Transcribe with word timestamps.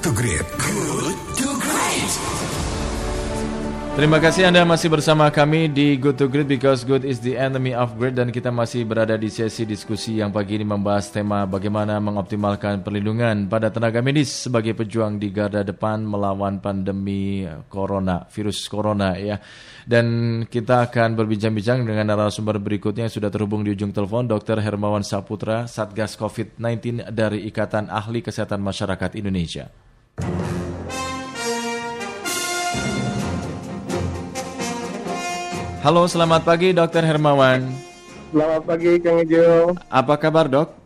to 0.00 0.16
Great. 0.16 0.48
Good 0.56 1.16
to 1.36 1.48
Great. 1.60 2.12
Terima 4.00 4.16
kasih 4.16 4.48
Anda 4.48 4.64
masih 4.64 4.88
bersama 4.88 5.28
kami 5.28 5.68
di 5.68 6.00
Good 6.00 6.16
to 6.16 6.24
Great 6.32 6.48
because 6.48 6.88
good 6.88 7.04
is 7.04 7.20
the 7.20 7.36
enemy 7.36 7.76
of 7.76 7.92
great 8.00 8.16
dan 8.16 8.32
kita 8.32 8.48
masih 8.48 8.88
berada 8.88 9.12
di 9.20 9.28
sesi 9.28 9.68
diskusi 9.68 10.16
yang 10.24 10.32
pagi 10.32 10.56
ini 10.56 10.64
membahas 10.64 11.12
tema 11.12 11.44
bagaimana 11.44 12.00
mengoptimalkan 12.00 12.80
perlindungan 12.80 13.44
pada 13.44 13.68
tenaga 13.68 14.00
medis 14.00 14.32
sebagai 14.32 14.72
pejuang 14.72 15.20
di 15.20 15.28
garda 15.28 15.60
depan 15.60 16.00
melawan 16.00 16.64
pandemi 16.64 17.44
corona, 17.68 18.24
virus 18.32 18.64
corona 18.72 19.20
ya. 19.20 19.36
Dan 19.84 20.48
kita 20.48 20.88
akan 20.88 21.12
berbincang-bincang 21.12 21.84
dengan 21.84 22.08
narasumber 22.08 22.56
berikutnya 22.56 23.04
yang 23.04 23.12
sudah 23.12 23.28
terhubung 23.28 23.68
di 23.68 23.76
ujung 23.76 23.92
telepon 23.92 24.24
Dr. 24.24 24.64
Hermawan 24.64 25.04
Saputra, 25.04 25.68
Satgas 25.68 26.16
COVID-19 26.16 27.12
dari 27.12 27.44
Ikatan 27.44 27.92
Ahli 27.92 28.24
Kesehatan 28.24 28.64
Masyarakat 28.64 29.12
Indonesia. 29.20 29.89
Halo, 35.80 36.04
selamat 36.04 36.44
pagi 36.44 36.76
Dokter 36.76 37.00
Hermawan. 37.00 37.64
Selamat 38.28 38.68
pagi 38.68 39.00
Kang 39.00 39.16
Ijo. 39.24 39.72
Apa 39.88 40.20
kabar 40.20 40.44
dok? 40.44 40.76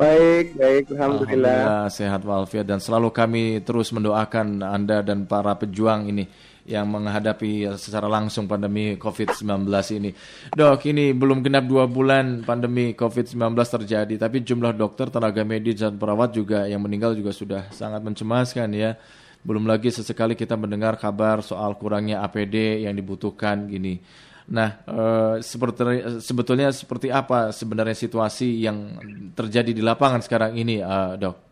Baik, 0.00 0.56
baik, 0.56 0.96
alhamdulillah. 0.96 1.58
Alhamdulillah 1.60 1.92
sehat 1.92 2.24
walafiat 2.24 2.64
dan 2.64 2.80
selalu 2.80 3.12
kami 3.12 3.60
terus 3.60 3.92
mendoakan 3.92 4.64
Anda 4.64 5.04
dan 5.04 5.28
para 5.28 5.52
pejuang 5.60 6.08
ini 6.08 6.24
yang 6.64 6.88
menghadapi 6.88 7.68
secara 7.76 8.08
langsung 8.08 8.48
pandemi 8.48 8.96
COVID-19 8.96 9.68
ini. 10.00 10.16
Dok, 10.56 10.88
ini 10.88 11.12
belum 11.12 11.44
genap 11.44 11.68
dua 11.68 11.84
bulan 11.84 12.48
pandemi 12.48 12.96
COVID-19 12.96 13.52
terjadi, 13.60 14.14
tapi 14.16 14.40
jumlah 14.40 14.72
dokter, 14.72 15.12
tenaga 15.12 15.44
medis, 15.44 15.84
dan 15.84 16.00
perawat 16.00 16.32
juga 16.32 16.64
yang 16.64 16.80
meninggal 16.80 17.12
juga 17.12 17.36
sudah 17.36 17.68
sangat 17.76 18.00
mencemaskan 18.00 18.72
ya. 18.72 18.96
Belum 19.42 19.64
lagi 19.64 19.88
sesekali 19.88 20.34
kita 20.34 20.58
mendengar 20.58 20.98
kabar 20.98 21.40
soal 21.40 21.74
kurangnya 21.78 22.20
APD 22.26 22.84
yang 22.84 22.94
dibutuhkan 22.94 23.70
gini. 23.70 24.02
Nah, 24.48 24.80
eh, 24.88 25.34
seperti 25.44 26.22
sebetulnya 26.24 26.72
seperti 26.72 27.12
apa 27.12 27.52
sebenarnya 27.52 27.96
situasi 27.96 28.64
yang 28.64 28.96
terjadi 29.36 29.76
di 29.76 29.82
lapangan 29.84 30.24
sekarang 30.24 30.56
ini, 30.56 30.80
eh, 30.80 31.12
dok? 31.20 31.48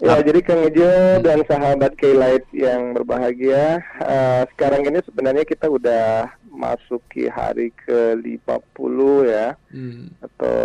Ya, 0.00 0.16
jadi 0.24 0.40
Kang 0.40 0.64
Ejo 0.64 1.20
dan 1.20 1.44
sahabat 1.44 1.92
K-Light 1.92 2.48
yang 2.56 2.96
berbahagia, 2.96 3.84
uh, 4.00 4.48
sekarang 4.56 4.88
ini 4.88 5.04
sebenarnya 5.04 5.44
kita 5.44 5.68
udah 5.68 6.24
masuki 6.48 7.28
hari 7.28 7.68
ke-50 7.84 8.96
ya, 9.28 9.60
hmm. 9.68 10.24
atau 10.24 10.56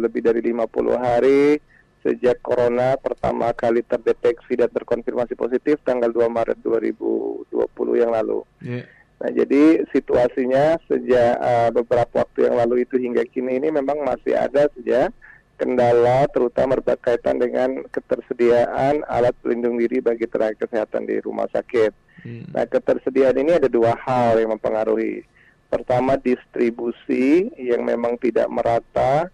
lebih 0.00 0.24
dari 0.24 0.40
50 0.40 0.96
hari 0.96 1.60
sejak 2.04 2.36
corona 2.44 3.00
pertama 3.00 3.50
kali 3.56 3.80
terdeteksi 3.80 4.60
dan 4.60 4.68
terkonfirmasi 4.68 5.32
positif 5.32 5.80
tanggal 5.88 6.12
2 6.12 6.28
Maret 6.28 6.60
2020 6.60 7.48
yang 7.96 8.12
lalu. 8.12 8.44
Yeah. 8.60 8.84
Nah, 9.24 9.30
jadi 9.32 9.88
situasinya 9.88 10.76
sejak 10.84 11.32
uh, 11.40 11.70
beberapa 11.72 12.28
waktu 12.28 12.44
yang 12.44 12.60
lalu 12.60 12.84
itu 12.84 13.00
hingga 13.00 13.24
kini 13.24 13.56
ini 13.56 13.72
memang 13.72 14.04
masih 14.04 14.36
ada 14.36 14.68
saja 14.68 15.08
kendala 15.56 16.26
terutama 16.28 16.76
berkaitan 16.82 17.40
dengan 17.40 17.86
ketersediaan 17.88 19.06
alat 19.06 19.32
pelindung 19.40 19.80
diri 19.80 20.02
bagi 20.04 20.28
tenaga 20.28 20.66
kesehatan 20.66 21.08
di 21.08 21.24
rumah 21.24 21.48
sakit. 21.48 21.92
Hmm. 22.20 22.52
Nah, 22.52 22.68
ketersediaan 22.68 23.40
ini 23.40 23.56
ada 23.56 23.70
dua 23.70 23.96
hal 23.96 24.36
yang 24.36 24.52
mempengaruhi. 24.52 25.24
Pertama, 25.72 26.20
distribusi 26.20 27.48
yang 27.56 27.86
memang 27.86 28.20
tidak 28.20 28.46
merata 28.52 29.32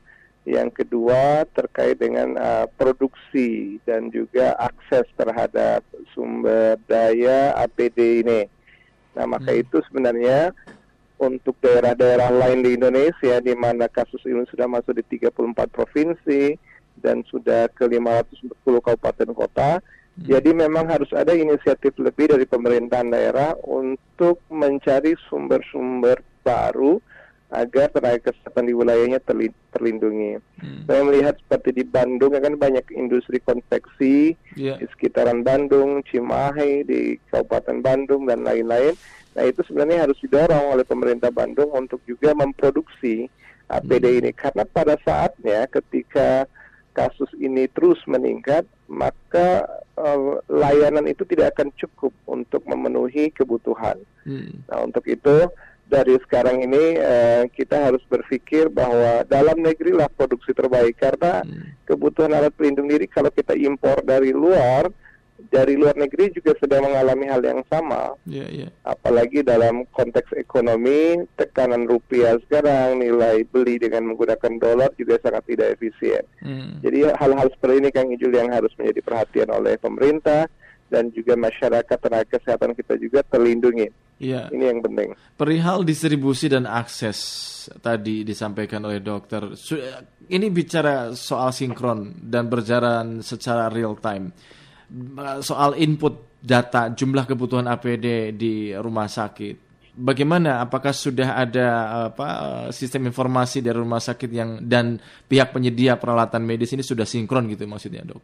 yang 0.49 0.73
kedua 0.73 1.45
terkait 1.53 2.01
dengan 2.01 2.33
uh, 2.41 2.67
produksi 2.81 3.77
dan 3.85 4.09
juga 4.09 4.57
akses 4.57 5.05
terhadap 5.15 5.85
sumber 6.17 6.81
daya 6.89 7.53
APD 7.61 8.25
ini. 8.25 8.49
Nah, 9.15 9.29
maka 9.29 9.53
hmm. 9.53 9.61
itu 9.61 9.77
sebenarnya 9.91 10.57
untuk 11.21 11.53
daerah-daerah 11.61 12.33
lain 12.33 12.65
di 12.65 12.81
Indonesia 12.81 13.37
di 13.45 13.53
mana 13.53 13.85
kasus 13.93 14.25
ini 14.25 14.49
sudah 14.49 14.65
masuk 14.65 14.97
di 14.97 15.21
34 15.21 15.53
provinsi 15.69 16.57
dan 16.97 17.21
sudah 17.29 17.69
ke 17.77 17.85
540 17.85 18.57
kabupaten 18.65 19.31
kota. 19.37 19.71
Hmm. 19.77 20.25
Jadi 20.25 20.57
memang 20.57 20.89
harus 20.89 21.13
ada 21.13 21.37
inisiatif 21.37 21.93
lebih 22.01 22.33
dari 22.33 22.49
pemerintahan 22.49 23.13
daerah 23.13 23.53
untuk 23.61 24.41
mencari 24.49 25.13
sumber-sumber 25.29 26.25
baru 26.41 26.97
agar 27.51 27.91
tenaga 27.91 28.31
kesehatan 28.31 28.71
di 28.71 28.75
wilayahnya 28.75 29.19
terlindungi. 29.75 30.39
Hmm. 30.63 30.87
Saya 30.87 31.03
melihat 31.03 31.35
seperti 31.43 31.83
di 31.83 31.85
Bandung 31.85 32.39
kan 32.39 32.55
banyak 32.55 32.87
industri 32.95 33.43
konveksi 33.43 34.39
yeah. 34.55 34.79
di 34.79 34.87
sekitaran 34.87 35.43
Bandung, 35.43 36.07
Cimahi, 36.07 36.87
di 36.87 37.19
Kabupaten 37.31 37.83
Bandung 37.83 38.31
dan 38.31 38.47
lain-lain. 38.47 38.95
Nah 39.35 39.45
itu 39.47 39.67
sebenarnya 39.67 40.07
harus 40.07 40.19
didorong 40.23 40.79
oleh 40.79 40.87
pemerintah 40.87 41.35
Bandung 41.35 41.75
untuk 41.75 41.99
juga 42.07 42.35
memproduksi 42.39 43.27
APD 43.71 44.07
hmm. 44.07 44.19
ini 44.23 44.31
karena 44.35 44.63
pada 44.67 44.99
saatnya 45.03 45.67
ketika 45.71 46.47
kasus 46.91 47.31
ini 47.39 47.71
terus 47.71 48.03
meningkat 48.11 48.67
maka 48.91 49.63
uh, 49.95 50.43
layanan 50.51 51.07
itu 51.07 51.23
tidak 51.23 51.55
akan 51.55 51.71
cukup 51.79 52.11
untuk 52.27 52.67
memenuhi 52.67 53.31
kebutuhan. 53.31 53.99
Hmm. 54.27 54.67
Nah 54.67 54.83
untuk 54.83 55.07
itu 55.07 55.47
dari 55.91 56.15
sekarang 56.23 56.63
ini 56.63 56.95
uh, 57.03 57.45
kita 57.51 57.91
harus 57.91 58.01
berpikir 58.07 58.71
bahwa 58.71 59.27
dalam 59.27 59.59
negeri 59.59 59.91
lah 59.91 60.07
produksi 60.07 60.55
terbaik 60.55 60.95
karena 61.03 61.43
hmm. 61.43 61.83
kebutuhan 61.91 62.31
alat 62.31 62.55
pelindung 62.55 62.87
diri 62.87 63.11
kalau 63.11 63.35
kita 63.35 63.59
impor 63.59 63.99
dari 64.07 64.31
luar 64.31 64.87
dari 65.49 65.73
luar 65.75 65.97
negeri 65.97 66.37
juga 66.37 66.53
sedang 66.61 66.85
mengalami 66.85 67.25
hal 67.25 67.41
yang 67.41 67.65
sama. 67.73 68.13
Yeah, 68.29 68.49
yeah. 68.53 68.71
Apalagi 68.85 69.41
dalam 69.41 69.89
konteks 69.89 70.37
ekonomi, 70.37 71.25
tekanan 71.41 71.89
rupiah 71.89 72.37
sekarang, 72.45 73.01
nilai 73.01 73.49
beli 73.49 73.81
dengan 73.81 74.13
menggunakan 74.13 74.61
dolar 74.61 74.93
juga 75.01 75.17
sangat 75.25 75.49
tidak 75.49 75.81
efisien. 75.81 76.29
Mm. 76.45 76.85
Jadi 76.85 76.99
hal-hal 77.17 77.49
seperti 77.57 77.77
ini 77.81 77.89
Kang 77.89 78.13
Ijul 78.13 78.37
yang 78.37 78.53
harus 78.53 78.71
menjadi 78.77 79.01
perhatian 79.01 79.49
oleh 79.49 79.81
pemerintah 79.81 80.45
dan 80.91 81.09
juga 81.15 81.39
masyarakat 81.39 81.99
tenaga 82.03 82.29
kesehatan 82.37 82.75
kita 82.77 82.99
juga 83.01 83.25
terlindungi. 83.25 83.89
Iya. 84.21 84.53
Ini 84.53 84.65
yang 84.69 84.81
penting. 84.85 85.17
Perihal 85.33 85.81
distribusi 85.81 86.53
dan 86.53 86.69
akses 86.69 87.19
tadi 87.81 88.21
disampaikan 88.21 88.85
oleh 88.85 89.01
dokter. 89.01 89.57
Ini 90.29 90.47
bicara 90.53 91.17
soal 91.17 91.57
sinkron 91.57 92.21
dan 92.29 92.53
berjalan 92.53 93.25
secara 93.25 93.73
real 93.73 93.97
time. 93.97 94.29
Soal 95.41 95.81
input 95.81 96.37
data 96.37 96.93
jumlah 96.93 97.25
kebutuhan 97.25 97.65
APD 97.65 98.37
di 98.37 98.77
rumah 98.77 99.09
sakit. 99.09 99.73
Bagaimana? 99.97 100.61
Apakah 100.65 100.93
sudah 100.93 101.41
ada 101.41 101.69
apa 102.13 102.29
sistem 102.77 103.09
informasi 103.09 103.65
dari 103.65 103.81
rumah 103.81 104.05
sakit 104.05 104.31
yang 104.31 104.61
dan 104.61 105.01
pihak 105.29 105.57
penyedia 105.57 105.97
peralatan 105.97 106.45
medis 106.45 106.77
ini 106.77 106.85
sudah 106.85 107.09
sinkron 107.09 107.49
gitu 107.49 107.65
maksudnya, 107.65 108.05
Dok? 108.05 108.23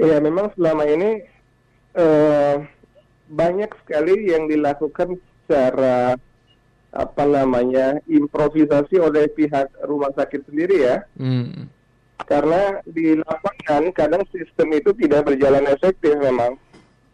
Iya, 0.00 0.16
memang 0.22 0.48
selama 0.56 0.88
ini 0.88 1.10
uh, 1.98 2.56
banyak 3.30 3.70
sekali 3.86 4.34
yang 4.34 4.50
dilakukan 4.50 5.16
secara 5.46 6.18
apa 6.90 7.22
namanya 7.22 8.02
improvisasi 8.10 8.98
oleh 8.98 9.30
pihak 9.30 9.70
rumah 9.86 10.10
sakit 10.18 10.42
sendiri 10.50 10.76
ya. 10.90 10.96
Hmm. 11.14 11.70
Karena 12.26 12.82
di 12.84 13.16
lapangan 13.16 13.94
kadang 13.94 14.26
sistem 14.34 14.74
itu 14.76 14.90
tidak 14.98 15.30
berjalan 15.30 15.64
efektif 15.70 16.18
memang. 16.18 16.58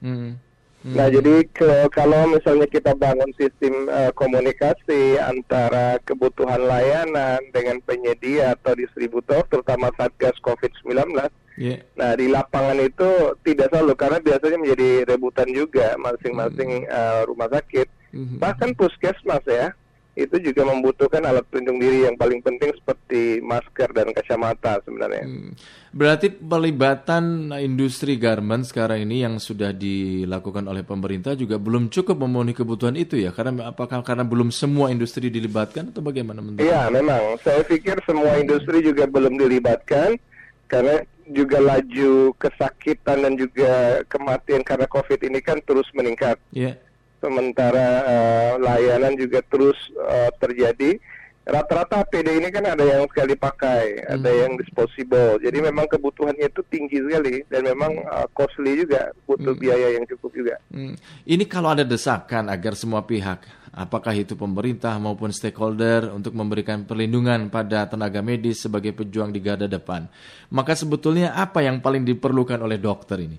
Hmm. 0.00 0.41
Hmm. 0.87 0.94
Nah, 0.94 1.10
jadi 1.10 1.43
ke, 1.50 1.91
kalau 1.91 2.31
misalnya 2.31 2.71
kita 2.71 2.94
bangun 2.94 3.34
sistem 3.34 3.91
uh, 3.91 4.15
komunikasi 4.15 5.19
antara 5.19 5.98
kebutuhan 6.06 6.62
layanan 6.62 7.43
dengan 7.50 7.83
penyedia 7.83 8.54
atau 8.54 8.78
distributor, 8.78 9.43
terutama 9.50 9.91
Satgas 9.98 10.38
COVID-19, 10.47 11.10
Yeah. 11.56 11.80
Nah 11.97 12.12
di 12.14 12.28
lapangan 12.28 12.78
itu 12.80 13.32
tidak 13.41 13.72
selalu 13.72 13.97
karena 13.97 14.18
biasanya 14.20 14.58
menjadi 14.60 14.88
rebutan 15.08 15.48
juga 15.50 15.97
masing-masing 15.97 16.84
mm. 16.84 16.92
uh, 16.92 17.22
rumah 17.24 17.48
sakit. 17.48 17.88
Mm-hmm. 18.12 18.38
Bahkan 18.41 18.70
puskesmas 18.76 19.44
ya 19.48 19.72
itu 20.16 20.41
juga 20.41 20.64
membutuhkan 20.64 21.20
alat 21.28 21.44
pelindung 21.53 21.76
diri 21.76 22.08
yang 22.08 22.16
paling 22.16 22.41
penting 22.41 22.72
seperti 22.72 23.44
masker 23.44 23.92
dan 23.92 24.08
kacamata 24.16 24.80
sebenarnya. 24.80 25.28
Hmm. 25.28 25.53
Berarti 25.92 26.32
pelibatan 26.32 27.53
industri 27.60 28.16
garment 28.16 28.64
sekarang 28.64 29.04
ini 29.04 29.28
yang 29.28 29.36
sudah 29.36 29.76
dilakukan 29.76 30.64
oleh 30.72 30.88
pemerintah 30.88 31.36
juga 31.36 31.60
belum 31.60 31.92
cukup 31.92 32.16
memenuhi 32.16 32.56
kebutuhan 32.56 32.97
itu 32.97 33.20
ya? 33.20 33.28
Karena 33.36 33.68
apakah 33.68 34.00
karena 34.00 34.24
belum 34.24 34.48
semua 34.48 34.88
industri 34.88 35.28
dilibatkan 35.28 35.92
atau 35.92 36.00
bagaimana? 36.00 36.41
Iya 36.56 36.88
memang. 36.88 37.36
Saya 37.44 37.60
pikir 37.68 38.00
semua 38.09 38.41
industri 38.41 38.80
juga 38.80 39.04
belum 39.04 39.36
dilibatkan 39.36 40.16
karena 40.66 41.03
juga 41.27 41.59
laju 41.59 42.30
kesakitan 42.39 43.27
dan 43.27 43.34
juga 43.34 44.03
kematian 44.07 44.63
karena 44.63 44.86
COVID 44.86 45.21
ini 45.27 45.42
kan 45.42 45.59
terus 45.66 45.86
meningkat. 45.91 46.39
Yeah. 46.54 46.78
Sementara 47.18 47.86
uh, 48.07 48.53
layanan 48.63 49.18
juga 49.18 49.42
terus 49.51 49.77
uh, 49.98 50.30
terjadi. 50.39 50.98
rata-rata 51.47 52.03
APD 52.03 52.42
ini 52.42 52.51
kan 52.51 52.66
ada 52.66 52.83
yang 52.83 53.07
sekali 53.07 53.39
pakai, 53.39 54.03
ada 54.03 54.18
Hmm. 54.34 54.41
yang 54.42 54.53
disposable. 54.59 55.39
Jadi 55.39 55.63
memang 55.63 55.86
kebutuhannya 55.86 56.51
itu 56.51 56.59
tinggi 56.66 56.98
sekali 56.98 57.47
dan 57.47 57.62
memang 57.71 58.03
uh, 58.03 58.27
costly 58.34 58.83
juga, 58.83 59.15
butuh 59.30 59.54
Hmm. 59.54 59.62
biaya 59.62 59.95
yang 59.95 60.03
cukup 60.10 60.34
juga. 60.34 60.59
Hmm. 60.74 60.98
Ini 61.22 61.47
kalau 61.47 61.71
ada 61.71 61.86
desakan 61.86 62.51
agar 62.51 62.74
semua 62.74 63.07
pihak, 63.07 63.47
apakah 63.76 64.16
itu 64.16 64.32
pemerintah 64.34 64.96
maupun 64.96 65.28
stakeholder 65.28 66.10
untuk 66.16 66.32
memberikan 66.32 66.88
perlindungan 66.88 67.52
pada 67.52 67.84
tenaga 67.84 68.24
medis 68.24 68.64
sebagai 68.64 68.96
pejuang 68.96 69.30
di 69.30 69.38
garda 69.44 69.68
depan, 69.68 70.08
maka 70.48 70.72
sebetulnya 70.72 71.36
apa 71.36 71.60
yang 71.60 71.84
paling 71.84 72.08
diperlukan 72.08 72.56
oleh 72.58 72.80
dokter 72.80 73.20
ini? 73.20 73.38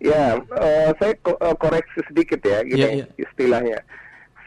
Ya, 0.00 0.38
eh, 0.38 0.90
saya 0.96 1.12
ko- 1.20 1.36
eh, 1.36 1.56
koreksi 1.58 2.00
sedikit 2.06 2.38
ya, 2.40 2.62
gini 2.62 2.78
Iya, 2.78 2.88
iya. 3.02 3.06
istilahnya. 3.18 3.78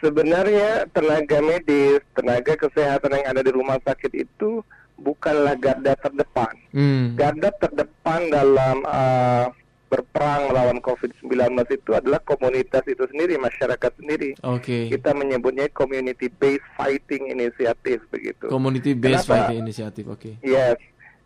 Sebenarnya 0.01 0.89
tenaga 0.89 1.37
medis, 1.43 2.01
tenaga 2.17 2.57
kesehatan 2.57 3.21
yang 3.21 3.27
ada 3.37 3.41
di 3.45 3.51
rumah 3.53 3.77
sakit 3.83 4.09
itu 4.17 4.65
bukanlah 4.97 5.53
garda 5.59 5.93
terdepan. 5.93 6.55
Hmm. 6.73 7.13
Garda 7.13 7.51
terdepan 7.53 8.31
dalam 8.31 8.77
eh, 8.81 9.45
berperang 9.91 10.47
melawan 10.47 10.79
COVID-19 10.79 11.27
itu 11.67 11.91
adalah 11.91 12.23
komunitas 12.23 12.87
itu 12.87 13.03
sendiri, 13.11 13.35
masyarakat 13.35 13.91
sendiri. 13.99 14.39
Oke. 14.39 14.87
Kita 14.87 15.11
menyebutnya 15.11 15.67
community 15.75 16.31
based 16.31 16.63
fighting 16.79 17.27
initiative 17.27 17.99
begitu. 18.07 18.47
Community 18.47 18.95
based 18.95 19.27
Kenapa? 19.27 19.51
fighting 19.51 19.59
initiative. 19.59 20.07
Oke. 20.07 20.39
Yes. 20.39 20.79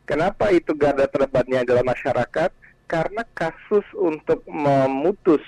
Kenapa 0.10 0.50
itu 0.50 0.74
garda 0.74 1.06
terdepannya 1.06 1.62
adalah 1.62 1.86
masyarakat? 1.86 2.50
Karena 2.86 3.22
kasus 3.38 3.86
untuk 3.98 4.42
memutus 4.46 5.42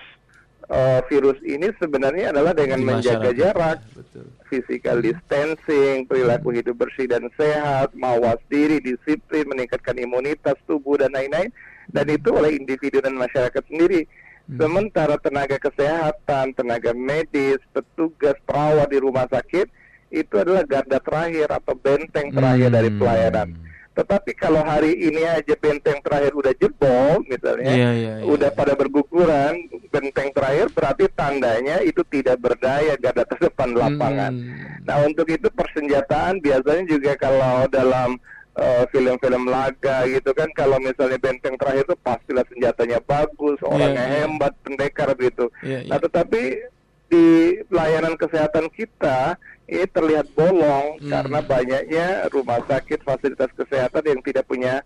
uh, 0.69 1.01
virus 1.09 1.37
ini 1.45 1.69
sebenarnya 1.77 2.33
adalah 2.33 2.53
dengan 2.53 2.81
Di 2.81 2.85
menjaga 2.85 3.31
jarak, 3.33 3.77
Betul. 3.93 4.25
physical 4.49 4.97
distancing, 5.01 6.05
perilaku 6.05 6.53
Hmm. 6.53 6.57
hidup 6.61 6.75
bersih 6.77 7.05
dan 7.09 7.29
sehat, 7.37 7.93
mawas 7.97 8.39
diri, 8.49 8.81
disiplin, 8.81 9.45
meningkatkan 9.47 9.97
imunitas 9.97 10.57
tubuh 10.65 10.99
dan 10.99 11.13
lain-lain. 11.13 11.49
Dan 11.87 12.05
itu 12.11 12.29
oleh 12.35 12.59
individu 12.59 12.99
dan 12.99 13.15
masyarakat 13.15 13.63
sendiri. 13.67 14.03
Hmm. 14.47 14.59
Sementara 14.63 15.15
tenaga 15.19 15.59
kesehatan, 15.59 16.55
tenaga 16.55 16.91
medis, 16.95 17.59
petugas, 17.75 18.35
perawat 18.47 18.87
di 18.87 18.99
rumah 18.99 19.27
sakit 19.27 19.67
itu 20.07 20.33
adalah 20.39 20.63
garda 20.63 21.03
terakhir 21.03 21.51
atau 21.51 21.75
benteng 21.75 22.31
terakhir 22.31 22.69
dari 22.71 22.87
Hmm. 22.91 22.99
pelayanan. 22.99 23.49
Tetapi 23.97 24.31
kalau 24.37 24.61
hari 24.61 24.93
ini 24.93 25.25
aja 25.25 25.57
benteng 25.57 25.97
terakhir 26.05 26.31
udah 26.37 26.53
jebol 26.53 27.17
misalnya, 27.25 27.73
Iya, 27.73 27.91
iya, 27.97 28.13
iya. 28.21 28.25
udah 28.29 28.53
pada 28.53 28.77
berguguran, 28.77 29.57
benteng 29.89 30.29
terakhir 30.37 30.69
berarti 30.69 31.09
tandanya 31.17 31.81
itu 31.81 32.05
tidak 32.05 32.37
berdaya 32.37 32.93
garda 33.01 33.25
terdepan 33.25 33.73
lapangan. 33.73 34.31
Hmm. 34.37 34.85
Nah 34.85 35.01
untuk 35.01 35.25
itu 35.27 35.49
persenjataan 35.49 36.39
biasanya 36.39 36.85
juga 36.85 37.17
kalau 37.17 37.65
dalam 37.67 38.21
eh, 38.57 38.83
film-film 38.89 39.45
laga 39.45 40.03
gitu 40.09 40.33
kan 40.33 40.49
kalau 40.57 40.81
misalnya 40.81 41.21
benteng 41.21 41.55
terakhir 41.61 41.85
itu 41.85 41.95
pastilah 42.01 42.45
senjatanya 42.49 42.99
bagus, 43.05 43.61
orangnya 43.61 44.05
iya. 44.05 44.25
hebat, 44.25 44.53
pendekar 44.65 45.13
begitu. 45.13 45.45
Iya, 45.61 45.85
Nah 45.85 45.97
iya. 45.97 46.03
tetapi 46.03 46.41
di 47.07 47.27
pelayanan 47.71 48.19
kesehatan 48.19 48.67
kita 48.75 49.39
ini 49.67 49.83
terlihat 49.91 50.27
bolong 50.35 50.99
Hmm. 50.99 51.11
karena 51.11 51.39
banyaknya 51.39 52.07
rumah 52.31 52.59
sakit 52.67 52.99
fasilitas 53.03 53.51
kesehatan 53.55 54.03
yang 54.03 54.19
tidak 54.23 54.43
punya 54.47 54.83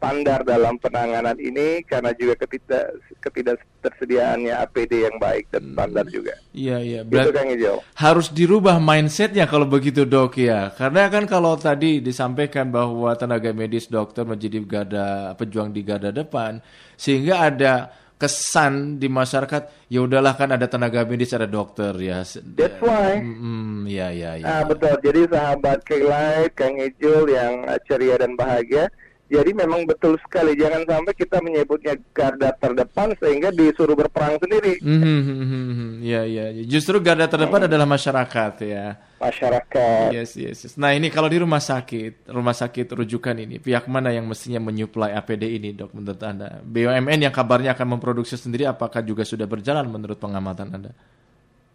standar 0.00 0.40
dalam 0.48 0.80
penanganan 0.80 1.36
ini 1.36 1.84
karena 1.84 2.16
juga 2.16 2.32
ketidak 2.40 2.96
ketidaktersediaannya 3.20 4.56
APD 4.64 5.04
yang 5.04 5.20
baik 5.20 5.52
dan 5.52 5.76
standar 5.76 6.08
juga. 6.08 6.40
Iya, 6.56 6.80
iya. 6.80 7.00
Itu 7.04 7.30
Kang 7.36 7.52
Ijo. 7.52 7.84
harus 8.00 8.32
dirubah 8.32 8.80
mindsetnya 8.80 9.44
kalau 9.44 9.68
begitu 9.68 10.08
dok 10.08 10.40
ya 10.40 10.72
karena 10.72 11.12
kan 11.12 11.28
kalau 11.28 11.52
tadi 11.60 12.00
disampaikan 12.00 12.72
bahwa 12.72 13.12
tenaga 13.12 13.52
medis 13.52 13.92
dokter 13.92 14.24
menjadi 14.24 14.64
garda 14.64 15.36
pejuang 15.36 15.68
di 15.68 15.84
garda 15.84 16.08
depan 16.08 16.64
sehingga 16.96 17.44
ada 17.44 17.92
kesan 18.20 19.00
di 19.00 19.08
masyarakat 19.08 19.88
ya 19.88 20.04
udahlah 20.04 20.36
kan 20.36 20.52
ada 20.52 20.68
tenaga 20.68 21.04
medis 21.08 21.32
ada 21.36 21.48
dokter 21.48 21.92
ya 22.00 22.24
That's 22.56 22.80
why. 22.80 23.20
Hmm, 23.20 23.84
ya 23.84 24.12
ya 24.12 24.40
ya 24.40 24.44
Ah 24.44 24.62
betul. 24.64 24.96
Jadi 25.04 25.28
sahabat 25.28 25.84
K-Light, 25.84 26.52
Kang 26.56 26.76
Ijul 26.80 27.32
yang 27.32 27.68
ceria 27.84 28.16
dan 28.16 28.32
bahagia. 28.36 28.88
Jadi 29.30 29.50
memang 29.54 29.86
betul 29.86 30.18
sekali 30.18 30.58
jangan 30.58 30.82
sampai 30.82 31.14
kita 31.14 31.38
menyebutnya 31.38 31.94
garda 32.10 32.50
terdepan 32.58 33.14
sehingga 33.22 33.54
disuruh 33.54 33.94
berperang 33.94 34.42
sendiri 34.42 34.82
Hmm, 34.82 34.98
hmm, 34.98 35.22
hmm, 35.22 35.46
hmm, 35.46 35.72
hmm. 35.78 35.92
ya 36.02 36.22
ya 36.26 36.44
justru 36.66 36.98
garda 36.98 37.30
terdepan 37.30 37.70
adalah 37.70 37.86
masyarakat 37.86 38.54
ya 38.66 38.98
masyarakat. 39.20 40.16
Yes, 40.16 40.34
yes, 40.34 40.64
yes. 40.64 40.74
Nah 40.80 40.96
ini 40.96 41.12
kalau 41.12 41.28
di 41.28 41.36
rumah 41.38 41.60
sakit, 41.60 42.32
rumah 42.32 42.56
sakit 42.56 42.96
rujukan 42.96 43.36
ini, 43.36 43.60
pihak 43.60 43.84
mana 43.86 44.10
yang 44.10 44.24
mestinya 44.24 44.58
menyuplai 44.64 45.12
APD 45.12 45.60
ini, 45.60 45.76
dok, 45.76 45.92
menurut 45.92 46.20
Anda? 46.24 46.64
BUMN 46.64 47.28
yang 47.28 47.34
kabarnya 47.34 47.76
akan 47.76 48.00
memproduksi 48.00 48.40
sendiri, 48.40 48.64
apakah 48.64 49.04
juga 49.04 49.22
sudah 49.28 49.44
berjalan 49.44 49.86
menurut 49.86 50.16
pengamatan 50.16 50.72
Anda? 50.72 50.92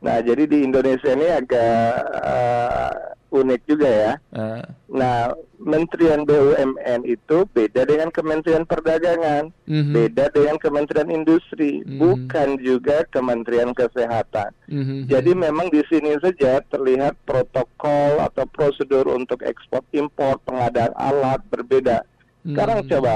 Nah, 0.03 0.19
jadi 0.21 0.43
di 0.45 0.63
Indonesia 0.63 1.09
ini 1.11 1.27
agak 1.31 1.95
eh, 2.21 2.93
unik 3.31 3.61
juga 3.67 3.89
ya. 3.89 4.13
Eh, 4.31 4.63
Nah, 4.85 5.33
Kementerian 5.55 6.23
BUMN 6.23 7.03
itu 7.03 7.37
beda 7.51 7.83
dengan 7.83 8.07
Kementerian 8.13 8.63
Perdagangan, 8.63 9.49
mhm, 9.65 9.91
beda 9.91 10.29
dengan 10.29 10.55
Kementerian 10.61 11.09
Industri, 11.09 11.81
Mhm. 11.83 11.97
bukan 11.99 12.49
juga 12.61 13.03
Kementerian 13.09 13.73
Kesehatan. 13.73 14.53
mhm, 14.69 15.09
Jadi 15.09 15.31
memang 15.33 15.67
di 15.67 15.81
sini 15.89 16.15
saja 16.21 16.61
terlihat 16.69 17.17
protokol 17.25 18.21
atau 18.21 18.45
prosedur 18.45 19.09
untuk 19.09 19.41
ekspor 19.41 19.81
impor 19.91 20.37
pengadaan 20.45 20.93
alat 20.95 21.41
berbeda. 21.49 22.05
Sekarang 22.45 22.85
mhm. 22.85 22.89
coba 22.93 23.15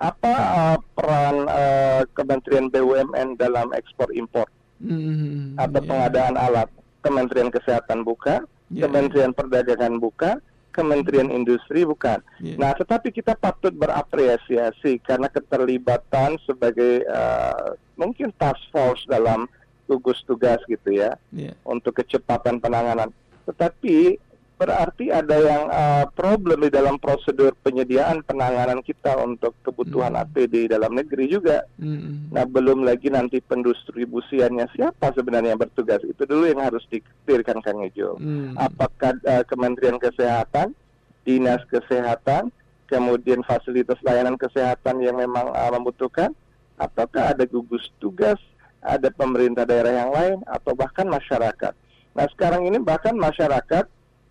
apa 0.00 0.34
eh, 0.34 0.76
peran 0.96 1.36
eh, 1.46 2.02
Kementerian 2.16 2.66
BUMN 2.72 3.36
dalam 3.36 3.70
ekspor 3.76 4.08
impor 4.16 4.48
Mhm, 4.80 5.56
atau 5.56 5.80
ya. 5.80 5.86
pengadaan 5.86 6.36
alat? 6.36 6.68
Kementerian 7.00 7.48
Kesehatan 7.48 8.02
buka, 8.02 8.44
Ya. 8.68 8.84
Kementerian 8.84 9.32
Perdagangan 9.32 9.96
buka, 9.96 10.36
Kementerian 10.70 11.28
Industri 11.28 11.82
bukan. 11.82 12.22
Ya. 12.38 12.54
Nah, 12.54 12.72
tetapi 12.72 13.10
kita 13.10 13.34
patut 13.34 13.74
berapresiasi 13.74 15.00
karena 15.00 15.26
keterlibatan 15.26 16.38
sebagai 16.40 17.02
eh, 17.02 17.68
mungkin 17.96 18.30
task 18.32 18.62
force 18.70 19.02
dalam 19.04 19.50
gugus 19.84 20.22
tugas 20.22 20.62
gitu 20.64 20.94
ya 20.94 21.18
Ya. 21.30 21.50
untuk 21.64 21.98
kecepatan 21.98 22.62
penanganan. 22.62 23.10
Tetapi 23.42 24.14
berarti 24.60 25.08
ada 25.08 25.40
yang 25.40 25.72
eh, 25.72 26.04
problem 26.12 26.60
di 26.60 26.68
dalam 26.68 27.00
prosedur 27.00 27.56
penyediaan 27.64 28.20
penanganan 28.28 28.84
kita 28.84 29.16
untuk 29.16 29.56
kebutuhan 29.64 30.12
Hmm. 30.12 30.20
APD 30.28 30.68
dalam 30.68 30.92
negeri 30.92 31.32
juga. 31.32 31.64
Mhm. 31.80 32.28
Nah, 32.28 32.44
belum 32.44 32.84
lagi 32.84 33.08
nanti 33.08 33.40
pendistribusiannya 33.40 34.68
siapa 34.76 35.16
sebenarnya 35.16 35.56
yang 35.56 35.64
bertugas. 35.64 36.04
Itu 36.04 36.28
dulu 36.28 36.44
yang 36.44 36.60
harus 36.60 36.84
dikelirkan 36.92 37.64
Kang 37.64 37.80
Ejo. 37.80 38.20
Mhm. 38.20 38.60
Apakah 38.60 39.16
eh, 39.24 39.48
Kementerian 39.48 39.96
Kesehatan, 39.96 40.76
Dinas 41.24 41.64
Kesehatan, 41.72 42.52
kemudian 42.84 43.40
fasilitas 43.48 43.96
layanan 44.04 44.36
kesehatan 44.36 45.00
yang 45.00 45.16
memang 45.16 45.56
eh, 45.56 45.70
membutuhkan, 45.72 46.36
ataukah 46.76 47.32
ada 47.32 47.48
gugus 47.48 47.88
tugas, 47.96 48.36
ada 48.84 49.08
pemerintah 49.08 49.64
daerah 49.64 50.04
yang 50.04 50.12
lain, 50.12 50.38
atau 50.44 50.76
bahkan 50.76 51.08
masyarakat. 51.08 51.72
Nah, 52.12 52.26
sekarang 52.36 52.68
ini 52.68 52.76
bahkan 52.76 53.16
masyarakat 53.16 53.88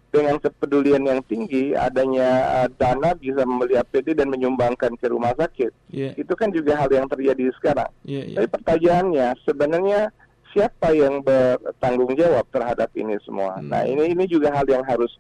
dengan 0.10 0.42
kepedulian 0.42 1.06
yang 1.06 1.22
tinggi, 1.26 1.78
adanya 1.78 2.28
eh, 2.66 2.70
dana 2.82 3.14
bisa 3.14 3.46
membeli 3.46 3.78
APD 3.78 4.18
dan 4.18 4.34
menyumbangkan 4.34 4.98
ke 4.98 5.06
rumah 5.06 5.38
sakit. 5.38 5.70
Ya, 5.94 6.18
Itu 6.18 6.34
kan 6.34 6.50
juga 6.50 6.78
hal 6.78 6.90
yang 6.90 7.06
terjadi 7.06 7.54
sekarang. 7.62 7.90
ya, 8.06 8.26
ya. 8.26 8.36
Tapi 8.42 8.48
pertanyaannya 8.50 9.28
sebenarnya 9.46 10.10
siapa 10.50 10.98
yang 10.98 11.22
bertanggung 11.22 12.18
jawab 12.18 12.46
terhadap 12.50 12.90
ini 12.98 13.22
semua? 13.22 13.62
Hmm. 13.62 13.70
Nah 13.70 13.86
ini 13.86 14.18
ini 14.18 14.26
juga 14.26 14.50
hal 14.50 14.66
yang 14.66 14.82
harus 14.82 15.14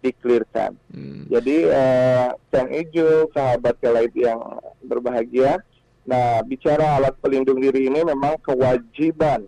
diklirkan. 0.00 0.72
Hmm. 0.88 1.28
Jadi 1.28 1.68
eh, 1.68 2.28
Kang 2.48 2.72
Ijo, 2.72 3.28
sahabat 3.36 3.76
Kelaid 3.84 4.16
yang 4.16 4.40
berbahagia, 4.80 5.60
nah 6.08 6.40
bicara 6.40 6.96
alat 6.96 7.12
pelindung 7.20 7.60
diri 7.60 7.92
ini 7.92 8.00
memang 8.00 8.40
kewajiban 8.40 9.44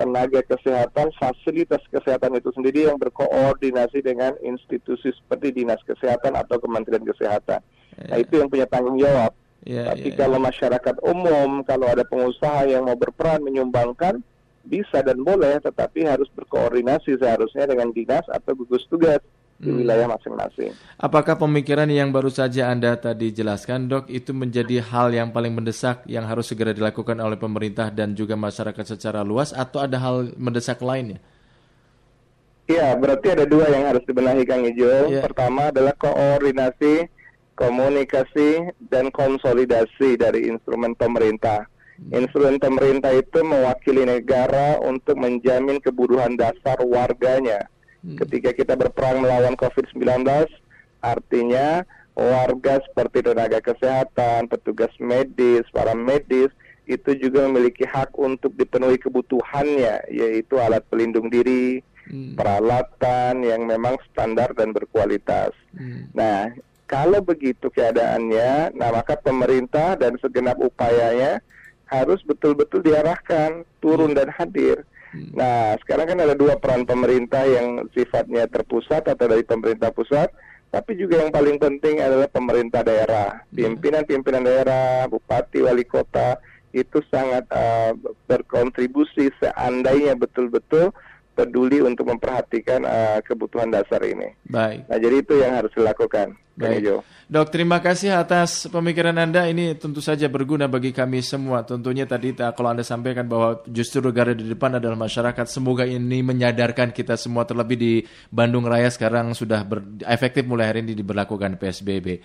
tenaga 0.00 0.40
kesehatan, 0.48 1.12
fasilitas 1.20 1.84
kesehatan 1.92 2.40
itu 2.40 2.48
sendiri 2.56 2.88
yang 2.88 2.96
berkoordinasi 2.96 4.00
dengan 4.00 4.32
institusi 4.40 5.12
seperti 5.12 5.60
Dinas 5.60 5.84
Kesehatan 5.84 6.32
atau 6.40 6.56
Kementerian 6.56 7.04
Kesehatan. 7.04 7.60
Nah 8.08 8.16
Ya, 8.16 8.24
itu 8.24 8.40
yang 8.40 8.48
punya 8.48 8.64
tanggung 8.64 8.96
jawab. 8.96 9.36
ya, 9.68 9.92
Tapi 9.92 10.16
ya, 10.16 10.24
kalau 10.24 10.40
masyarakat 10.40 10.96
umum, 11.04 11.60
kalau 11.68 11.84
ada 11.92 12.00
pengusaha 12.08 12.64
yang 12.64 12.88
mau 12.88 12.96
berperan 12.96 13.44
menyumbangkan, 13.44 14.24
bisa 14.64 15.04
dan 15.04 15.20
boleh, 15.20 15.60
tetapi 15.60 16.08
harus 16.08 16.32
berkoordinasi 16.32 17.20
seharusnya 17.20 17.68
dengan 17.68 17.92
dinas 17.92 18.24
atau 18.32 18.56
gugus 18.56 18.88
tugas 18.88 19.20
di 19.60 19.68
Hmm. 19.68 19.84
wilayah 19.84 20.08
masing-masing. 20.08 20.72
Apakah 20.96 21.36
pemikiran 21.36 21.84
yang 21.92 22.08
baru 22.08 22.32
saja 22.32 22.72
Anda 22.72 22.96
tadi 22.96 23.28
jelaskan, 23.28 23.92
Dok, 23.92 24.08
itu 24.08 24.32
menjadi 24.32 24.80
hal 24.80 25.12
yang 25.12 25.36
paling 25.36 25.52
mendesak 25.52 26.00
yang 26.08 26.24
harus 26.24 26.48
segera 26.48 26.72
dilakukan 26.72 27.20
oleh 27.20 27.36
pemerintah 27.36 27.92
dan 27.92 28.16
juga 28.16 28.40
masyarakat 28.40 28.96
secara 28.96 29.20
luas, 29.20 29.52
atau 29.52 29.84
ada 29.84 30.00
hal 30.00 30.32
mendesak 30.40 30.80
lainnya? 30.80 31.20
Ya, 32.70 32.96
berarti 32.96 33.36
ada 33.36 33.44
dua 33.44 33.68
yang 33.68 33.84
harus 33.84 34.00
dibenahi 34.08 34.46
Kang 34.48 34.64
Ijo. 34.64 35.12
Iya. 35.12 35.26
Pertama 35.26 35.68
adalah 35.68 35.92
koordinasi, 35.98 37.10
komunikasi, 37.58 38.72
dan 38.88 39.12
konsolidasi 39.12 40.16
dari 40.16 40.48
instrumen 40.48 40.96
pemerintah. 40.96 41.68
Instrumen 42.14 42.56
pemerintah 42.56 43.12
itu 43.12 43.44
mewakili 43.44 44.08
negara 44.08 44.80
untuk 44.80 45.20
menjamin 45.20 45.82
kebutuhan 45.84 46.32
dasar 46.32 46.80
warganya. 46.80 47.68
Ketika 48.00 48.50
kita 48.56 48.74
berperang 48.80 49.20
melawan 49.20 49.56
COVID-19, 49.60 50.24
artinya 51.04 51.84
warga 52.16 52.80
seperti 52.84 53.24
tenaga 53.24 53.60
kesehatan, 53.60 54.48
petugas 54.48 54.92
medis, 54.96 55.64
para 55.72 55.92
medis, 55.92 56.48
itu 56.88 57.14
juga 57.16 57.46
memiliki 57.46 57.86
hak 57.86 58.16
untuk 58.18 58.56
dipenuhi 58.56 58.98
kebutuhannya, 58.98 60.10
yaitu 60.10 60.58
alat 60.58 60.82
pelindung 60.90 61.28
diri, 61.30 61.84
Hmm. 62.10 62.34
peralatan 62.34 63.46
yang 63.46 63.62
memang 63.70 63.94
standar 64.10 64.50
dan 64.58 64.74
berkualitas. 64.74 65.54
Hmm. 65.70 66.10
Nah, 66.10 66.50
kalau 66.90 67.22
begitu 67.22 67.70
keadaannya, 67.70 68.74
nah 68.74 68.90
maka 68.90 69.14
pemerintah 69.14 69.94
dan 69.94 70.18
segenap 70.18 70.58
upayanya 70.58 71.38
harus 71.86 72.18
betul-betul 72.26 72.82
diarahkan 72.82 73.62
turun 73.78 74.10
dan 74.18 74.26
hadir. 74.34 74.82
Nah, 75.14 75.74
sekarang 75.82 76.14
kan 76.14 76.18
ada 76.22 76.34
dua 76.38 76.54
peran 76.58 76.86
pemerintah 76.86 77.42
yang 77.42 77.90
sifatnya 77.90 78.46
terpusat 78.46 79.10
atau 79.10 79.26
dari 79.26 79.42
pemerintah 79.42 79.90
pusat, 79.90 80.30
tapi 80.70 80.94
juga 80.94 81.18
yang 81.18 81.34
paling 81.34 81.58
penting 81.58 81.98
adalah 81.98 82.30
pemerintah 82.30 82.86
daerah, 82.86 83.42
pimpinan-pimpinan 83.50 84.46
daerah, 84.46 85.10
bupati, 85.10 85.66
wali 85.66 85.82
kota 85.82 86.38
itu 86.70 87.02
sangat 87.10 87.42
uh, 87.50 87.90
berkontribusi 88.30 89.34
seandainya 89.42 90.14
betul-betul 90.14 90.94
peduli 91.32 91.80
untuk 91.80 92.10
memperhatikan 92.10 92.84
uh, 92.84 93.18
kebutuhan 93.24 93.70
dasar 93.70 94.02
ini. 94.04 94.34
Baik. 94.44 94.86
Nah, 94.86 94.98
jadi 94.98 95.16
itu 95.18 95.34
yang 95.38 95.56
harus 95.56 95.72
dilakukan. 95.72 96.36
Baik. 96.60 97.00
Dok, 97.24 97.48
terima 97.48 97.80
kasih 97.80 98.12
atas 98.12 98.68
pemikiran 98.68 99.16
Anda. 99.16 99.48
Ini 99.48 99.80
tentu 99.80 100.04
saja 100.04 100.28
berguna 100.28 100.68
bagi 100.68 100.92
kami 100.92 101.24
semua. 101.24 101.64
Tentunya 101.64 102.04
tadi 102.04 102.36
ta- 102.36 102.52
kalau 102.52 102.76
Anda 102.76 102.84
sampaikan 102.84 103.24
bahwa 103.24 103.64
justru 103.64 104.04
negara 104.04 104.36
di 104.36 104.44
depan 104.44 104.76
adalah 104.76 104.98
masyarakat. 104.98 105.46
Semoga 105.48 105.88
ini 105.88 106.20
menyadarkan 106.20 106.92
kita 106.92 107.16
semua 107.16 107.48
terlebih 107.48 107.80
di 107.80 107.92
Bandung 108.28 108.68
Raya 108.68 108.92
sekarang 108.92 109.32
sudah 109.32 109.64
ber- 109.64 110.04
efektif 110.04 110.44
mulai 110.44 110.68
hari 110.68 110.84
ini 110.84 110.92
diberlakukan 110.92 111.56
PSBB. 111.56 112.20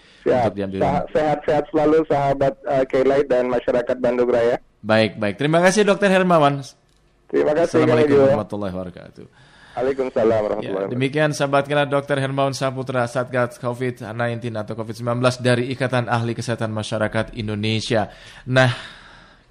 Sa- 0.83 1.07
Sehat-sehat 1.15 1.63
selalu 1.71 2.03
sahabat 2.11 2.53
uh, 2.67 2.83
K-Light 2.83 3.31
dan 3.31 3.47
masyarakat 3.47 3.95
Bandung 4.03 4.27
Raya. 4.27 4.59
Baik, 4.83 5.15
baik. 5.15 5.39
Terima 5.39 5.63
kasih 5.63 5.87
Dokter 5.87 6.11
Hermawan. 6.11 6.59
Terima 7.25 7.51
kasih 7.51 7.81
Assalamualaikum 7.81 8.13
Ijo. 8.13 8.23
warahmatullahi 8.23 8.73
wabarakatuh. 8.73 9.25
Waalaikumsalam 9.75 10.29
Ya, 10.29 10.39
warahmatullahi 10.39 10.71
wabarakatuh. 10.71 10.93
demikian 10.95 11.31
sahabat 11.31 11.63
kenal 11.67 11.83
Dr. 11.85 12.17
Hermawan 12.17 12.55
Saputra 12.55 13.03
Satgas 13.05 13.59
COVID-19 13.59 14.07
atau 14.55 14.73
COVID-19 14.73 15.03
dari 15.39 15.67
Ikatan 15.67 16.07
Ahli 16.07 16.31
Kesehatan 16.31 16.71
Masyarakat 16.71 17.35
Indonesia. 17.35 18.07
Nah, 18.47 18.71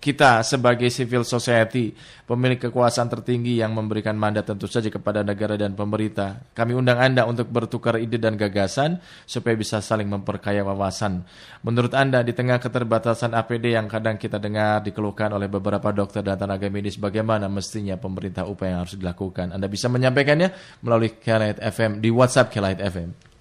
kita 0.04 0.44
sebagai 0.44 0.92
civil 0.92 1.25
society, 1.25 1.96
pemilik 2.28 2.61
kekuasaan 2.61 3.08
tertinggi 3.08 3.64
yang 3.64 3.73
memberikan 3.73 4.12
mandat 4.12 4.44
tentu 4.44 4.68
saja 4.68 4.92
kepada 4.92 5.25
negara 5.25 5.56
dan 5.56 5.73
pemerintah. 5.73 6.44
Kami 6.52 6.76
undang 6.76 7.00
Anda 7.00 7.25
untuk 7.25 7.49
bertukar 7.49 7.96
ide 7.96 8.20
dan 8.20 8.37
gagasan 8.37 9.00
supaya 9.25 9.56
bisa 9.56 9.80
saling 9.80 10.04
memperkaya 10.04 10.61
wawasan. 10.61 11.25
Menurut 11.64 11.96
Anda 11.96 12.20
di 12.20 12.37
tengah 12.37 12.61
keterbatasan 12.61 13.32
APD 13.32 13.73
yang 13.73 13.88
kadang 13.88 14.20
kita 14.20 14.37
dengar 14.37 14.84
dikeluhkan 14.84 15.32
oleh 15.32 15.49
beberapa 15.49 15.88
dokter 15.88 16.20
dan 16.20 16.37
tenaga 16.37 16.68
medis, 16.68 17.00
bagaimana 17.00 17.49
mestinya 17.49 17.96
pemerintah 17.96 18.44
upaya 18.44 18.76
yang 18.76 18.80
harus 18.84 19.00
dilakukan? 19.00 19.56
Anda 19.56 19.73
bisa 19.73 19.88
menyampaikannya 19.88 20.84
melalui 20.84 21.16
Kelight 21.16 21.64
FM 21.64 22.04
di 22.04 22.12
WhatsApp 22.12 22.52
Kelight 22.52 22.84
FM 22.84 23.34